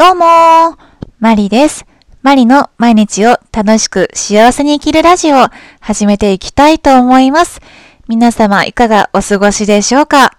[0.00, 0.78] どうもー、
[1.18, 1.84] マリです。
[2.22, 7.60] マリの毎日を楽しく幸せに生きるラジオを始めていきたいと思います。
[8.08, 10.30] 皆様いかがお過ごしでしょうか？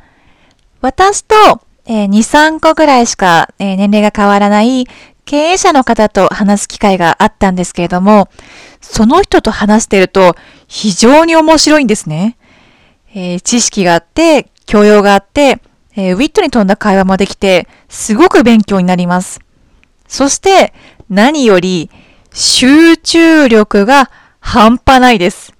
[0.81, 1.35] 私と、
[1.85, 4.87] えー、2、3個ぐらいしか、えー、年齢が変わらない
[5.25, 8.29] 経営者の方と話す機会があったんですけれども、
[8.81, 10.35] その人と話してると
[10.67, 12.35] 非常に面白いんですね。
[13.13, 15.61] えー、知識があって、教養があって、
[15.95, 19.39] え、ウィットに富んだ会話もできて、すごく勉強になります。
[20.11, 20.73] そして、
[21.09, 21.89] 何より、
[22.33, 25.53] 集中力が半端ないです。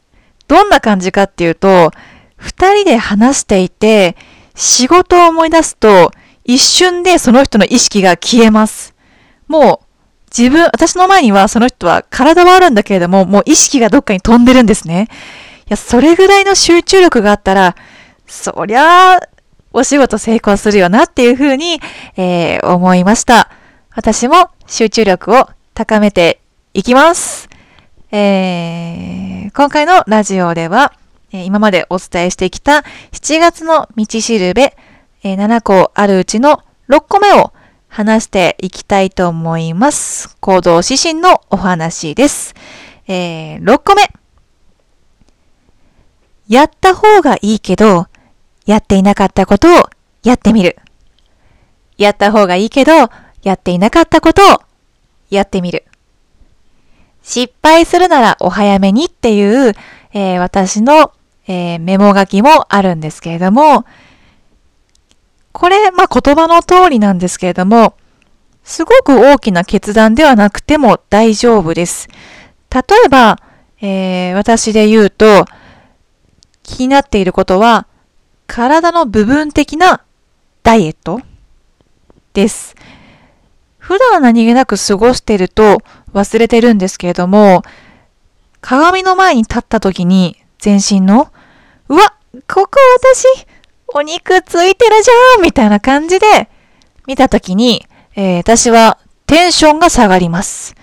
[0.50, 1.92] どんな感じかっていうと、
[2.36, 4.18] 二人で話していて、
[4.54, 6.12] 仕事を思い出すと、
[6.44, 8.94] 一瞬でその人の意識が消えます。
[9.48, 9.86] もう、
[10.38, 15.08] 自分、私の前にはその人は体はあるんだけれども、もう意識がどっかに飛んでるんですね。
[15.62, 17.78] いや、それぐらいの集中力があったら、
[18.28, 19.20] そりゃあ、
[19.72, 21.80] お仕事成功するよなっていうふうに、
[22.18, 23.50] えー、思いました。
[23.94, 26.40] 私も集中力を高めて
[26.74, 27.50] いきます。
[28.10, 30.94] えー、今回のラジオでは、
[31.34, 34.78] え、今までお伝えしてきた7月の道しるべ、
[35.24, 37.52] え、7個あるうちの6個目を
[37.90, 40.38] 話していきたいと思います。
[40.40, 42.56] 行動指針のお話です。
[43.10, 44.04] えー、6個目。
[46.48, 48.08] やった方がいいけど、
[48.66, 49.90] やっていなかったことを
[50.24, 50.78] やってみる。
[51.98, 53.10] やった方がいいけど、
[53.44, 54.62] やっていなかったことを
[55.30, 55.86] やってみる。
[57.24, 59.74] 失敗するならお早めにっていう、
[60.14, 61.12] えー、私の、
[61.48, 63.86] えー、メモ書きもあるんですけれども、
[65.52, 67.96] これ、まあ、言葉の通りなんですけれども、
[68.64, 72.08] すごく大きな決断ではなくても大丈夫です。
[72.70, 73.38] 例えば、
[73.82, 75.46] えー、私で言うと、
[76.64, 77.88] 気になっていることは、
[78.48, 80.04] 体の部分的な
[80.64, 81.22] ダイエット
[82.34, 82.76] です。
[83.92, 85.80] 普段何気なく過ごしてると
[86.14, 87.62] 忘れてるんですけれども、
[88.62, 91.30] 鏡の前に立った時に全身の、
[91.90, 92.14] うわ、
[92.48, 93.26] ここ私、
[93.94, 96.50] お肉ついてるじゃんみたいな感じで
[97.06, 100.74] 見た時に、えー、私はテンションが下がります。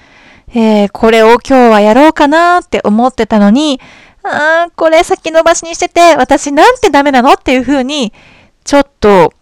[0.49, 3.81] えー、これを今日はやろうかなって思ってたのに、
[4.23, 8.13] あー、これ先延ばしにしてて、私なんてダメなのっていう風に、
[8.65, 9.33] ちょっと、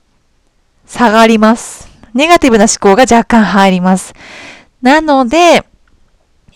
[0.86, 1.85] 下がります。
[2.16, 4.14] ネガティブな思考が若干入ります。
[4.82, 5.64] なので、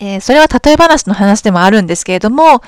[0.01, 2.63] えー、それは例え話の話でもあるんですけれども、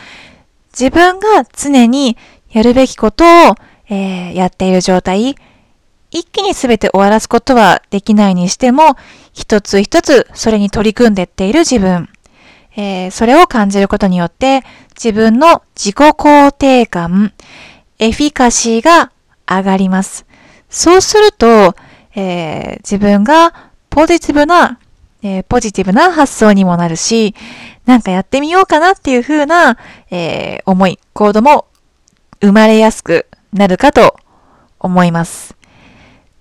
[0.78, 2.16] 自分が常に
[2.50, 3.54] やるべきことを、
[3.88, 5.34] えー、やっている状態、
[6.10, 8.96] 一気に全て終わらすことはできないにしても、
[9.32, 12.08] 一つ一つそれに取り組んでっている自分、
[12.76, 14.62] えー、それを感じることによって、
[14.94, 17.32] 自分の自己肯定感、
[17.98, 19.10] エフィカシーが
[19.48, 20.26] 上がります。
[20.68, 21.74] そうすると、
[22.14, 24.78] えー、自分がポジティブな、
[25.22, 27.34] えー、ポジティブな発想にもなるし、
[27.86, 29.78] なんかやってみようかなっていう風な、
[30.10, 31.66] えー、思い、行動も
[32.40, 34.16] 生まれやすくなるかと
[34.78, 35.56] 思います。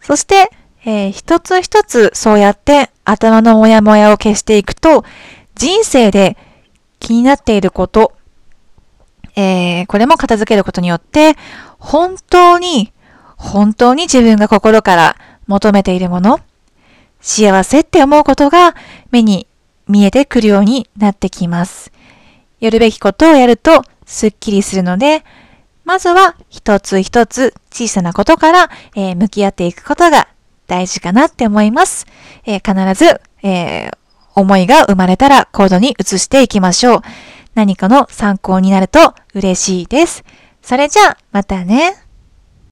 [0.01, 0.49] そして、
[0.83, 5.05] えー、一つ一つそうやって頭のモヤモヤを消していくと、
[5.55, 6.37] 人生で
[6.99, 8.13] 気になっていること、
[9.35, 11.35] えー、これも片付けることによって、
[11.77, 12.93] 本当に、
[13.37, 16.39] 本当に自分が心から求めているもの、
[17.19, 18.75] 幸せって思うことが
[19.11, 19.47] 目に
[19.87, 21.91] 見えてくるようになってきます。
[22.59, 25.23] やるべきことをやるとスッキリするので、
[25.83, 30.27] まずは一つ一つ小さなことから、えー、向き合っていくことが
[30.67, 32.05] 大事かなって思います。
[32.45, 33.97] えー、必ず、えー、
[34.35, 37.01] 思いが生まれたら行動に移していきましょう。
[37.55, 40.23] 何かの参考になると嬉しいです。
[40.61, 42.10] それじゃあ、またね。